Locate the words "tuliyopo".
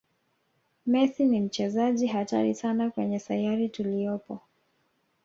3.69-4.39